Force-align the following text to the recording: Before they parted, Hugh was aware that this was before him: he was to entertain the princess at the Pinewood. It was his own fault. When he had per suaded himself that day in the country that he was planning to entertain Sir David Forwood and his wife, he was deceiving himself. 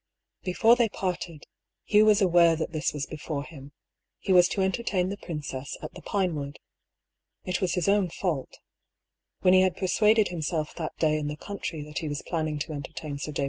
Before 0.41 0.75
they 0.75 0.89
parted, 0.89 1.43
Hugh 1.85 2.05
was 2.05 2.23
aware 2.23 2.55
that 2.55 2.71
this 2.71 2.91
was 2.91 3.05
before 3.05 3.43
him: 3.43 3.71
he 4.17 4.33
was 4.33 4.47
to 4.47 4.61
entertain 4.63 5.09
the 5.09 5.17
princess 5.17 5.77
at 5.83 5.93
the 5.93 6.01
Pinewood. 6.01 6.57
It 7.45 7.61
was 7.61 7.75
his 7.75 7.87
own 7.87 8.09
fault. 8.09 8.57
When 9.41 9.53
he 9.53 9.61
had 9.61 9.77
per 9.77 9.85
suaded 9.85 10.29
himself 10.29 10.73
that 10.73 10.97
day 10.97 11.19
in 11.19 11.27
the 11.27 11.37
country 11.37 11.83
that 11.83 11.99
he 11.99 12.09
was 12.09 12.23
planning 12.23 12.57
to 12.61 12.73
entertain 12.73 12.79
Sir 12.79 12.79
David 12.79 12.79
Forwood 12.79 12.79
and 12.79 12.89
his 12.89 12.99
wife, 12.99 12.99
he 12.99 13.11
was 13.11 13.21
deceiving 13.21 13.27
himself. 13.33 13.37